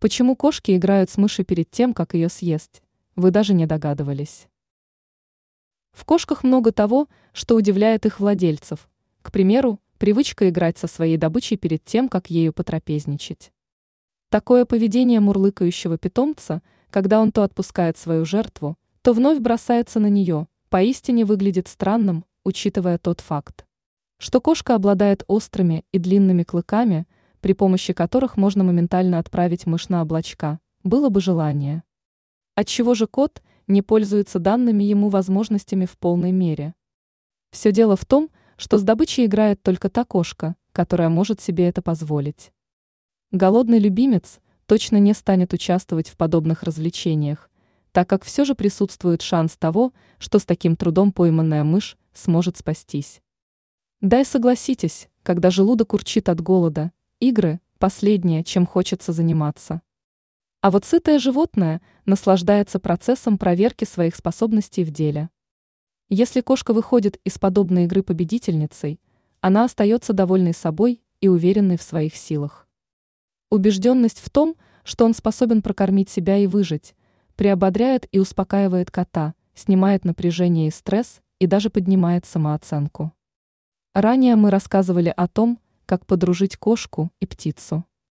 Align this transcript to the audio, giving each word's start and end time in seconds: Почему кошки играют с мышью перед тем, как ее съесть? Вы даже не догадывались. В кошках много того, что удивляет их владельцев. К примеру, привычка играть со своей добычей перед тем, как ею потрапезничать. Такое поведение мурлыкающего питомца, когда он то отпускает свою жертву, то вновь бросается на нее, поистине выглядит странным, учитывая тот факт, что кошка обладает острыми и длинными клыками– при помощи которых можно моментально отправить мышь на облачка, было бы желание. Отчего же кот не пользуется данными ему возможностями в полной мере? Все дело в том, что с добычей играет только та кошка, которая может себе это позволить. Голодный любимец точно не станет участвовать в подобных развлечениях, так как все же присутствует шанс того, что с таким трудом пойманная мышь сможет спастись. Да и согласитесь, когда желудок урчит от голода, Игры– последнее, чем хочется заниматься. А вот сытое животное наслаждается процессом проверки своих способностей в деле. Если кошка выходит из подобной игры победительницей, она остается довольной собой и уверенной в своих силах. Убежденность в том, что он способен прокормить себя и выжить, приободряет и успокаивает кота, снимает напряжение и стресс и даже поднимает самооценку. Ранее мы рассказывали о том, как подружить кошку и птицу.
Почему 0.00 0.34
кошки 0.34 0.74
играют 0.74 1.10
с 1.10 1.18
мышью 1.18 1.44
перед 1.44 1.70
тем, 1.70 1.92
как 1.92 2.14
ее 2.14 2.30
съесть? 2.30 2.82
Вы 3.16 3.30
даже 3.30 3.52
не 3.52 3.66
догадывались. 3.66 4.48
В 5.92 6.06
кошках 6.06 6.42
много 6.42 6.72
того, 6.72 7.06
что 7.34 7.54
удивляет 7.54 8.06
их 8.06 8.18
владельцев. 8.18 8.88
К 9.20 9.30
примеру, 9.30 9.78
привычка 9.98 10.48
играть 10.48 10.78
со 10.78 10.86
своей 10.86 11.18
добычей 11.18 11.58
перед 11.58 11.84
тем, 11.84 12.08
как 12.08 12.30
ею 12.30 12.54
потрапезничать. 12.54 13.52
Такое 14.30 14.64
поведение 14.64 15.20
мурлыкающего 15.20 15.98
питомца, 15.98 16.62
когда 16.88 17.20
он 17.20 17.30
то 17.30 17.42
отпускает 17.42 17.98
свою 17.98 18.24
жертву, 18.24 18.78
то 19.02 19.12
вновь 19.12 19.38
бросается 19.38 20.00
на 20.00 20.08
нее, 20.08 20.48
поистине 20.70 21.26
выглядит 21.26 21.68
странным, 21.68 22.24
учитывая 22.42 22.96
тот 22.96 23.20
факт, 23.20 23.66
что 24.16 24.40
кошка 24.40 24.76
обладает 24.76 25.24
острыми 25.26 25.84
и 25.92 25.98
длинными 25.98 26.42
клыками– 26.42 27.06
при 27.40 27.52
помощи 27.52 27.92
которых 27.92 28.36
можно 28.36 28.64
моментально 28.64 29.18
отправить 29.18 29.66
мышь 29.66 29.88
на 29.88 30.02
облачка, 30.02 30.60
было 30.82 31.08
бы 31.08 31.20
желание. 31.20 31.82
Отчего 32.54 32.94
же 32.94 33.06
кот 33.06 33.42
не 33.66 33.82
пользуется 33.82 34.38
данными 34.38 34.84
ему 34.84 35.08
возможностями 35.08 35.86
в 35.86 35.98
полной 35.98 36.32
мере? 36.32 36.74
Все 37.50 37.72
дело 37.72 37.96
в 37.96 38.04
том, 38.04 38.30
что 38.56 38.78
с 38.78 38.82
добычей 38.82 39.26
играет 39.26 39.62
только 39.62 39.88
та 39.88 40.04
кошка, 40.04 40.56
которая 40.72 41.08
может 41.08 41.40
себе 41.40 41.68
это 41.68 41.82
позволить. 41.82 42.52
Голодный 43.30 43.78
любимец 43.78 44.40
точно 44.66 44.98
не 44.98 45.14
станет 45.14 45.52
участвовать 45.52 46.08
в 46.08 46.16
подобных 46.16 46.62
развлечениях, 46.62 47.50
так 47.92 48.08
как 48.08 48.24
все 48.24 48.44
же 48.44 48.54
присутствует 48.54 49.22
шанс 49.22 49.56
того, 49.56 49.92
что 50.18 50.38
с 50.38 50.44
таким 50.44 50.76
трудом 50.76 51.12
пойманная 51.12 51.64
мышь 51.64 51.96
сможет 52.12 52.56
спастись. 52.56 53.20
Да 54.00 54.20
и 54.20 54.24
согласитесь, 54.24 55.08
когда 55.22 55.50
желудок 55.50 55.92
урчит 55.92 56.28
от 56.28 56.40
голода, 56.40 56.92
Игры– 57.20 57.60
последнее, 57.78 58.42
чем 58.42 58.64
хочется 58.64 59.12
заниматься. 59.12 59.82
А 60.62 60.70
вот 60.70 60.86
сытое 60.86 61.18
животное 61.18 61.82
наслаждается 62.06 62.78
процессом 62.78 63.36
проверки 63.36 63.84
своих 63.84 64.16
способностей 64.16 64.84
в 64.84 64.90
деле. 64.90 65.28
Если 66.08 66.40
кошка 66.40 66.72
выходит 66.72 67.20
из 67.22 67.38
подобной 67.38 67.84
игры 67.84 68.02
победительницей, 68.02 69.02
она 69.42 69.64
остается 69.64 70.14
довольной 70.14 70.54
собой 70.54 71.02
и 71.20 71.28
уверенной 71.28 71.76
в 71.76 71.82
своих 71.82 72.16
силах. 72.16 72.66
Убежденность 73.50 74.20
в 74.20 74.30
том, 74.30 74.56
что 74.82 75.04
он 75.04 75.12
способен 75.12 75.60
прокормить 75.60 76.08
себя 76.08 76.38
и 76.38 76.46
выжить, 76.46 76.94
приободряет 77.36 78.08
и 78.12 78.18
успокаивает 78.18 78.90
кота, 78.90 79.34
снимает 79.54 80.06
напряжение 80.06 80.68
и 80.68 80.70
стресс 80.70 81.20
и 81.38 81.46
даже 81.46 81.68
поднимает 81.68 82.24
самооценку. 82.24 83.12
Ранее 83.92 84.36
мы 84.36 84.50
рассказывали 84.50 85.12
о 85.14 85.28
том, 85.28 85.58
как 85.90 86.06
подружить 86.06 86.56
кошку 86.56 87.10
и 87.18 87.26
птицу. 87.26 87.84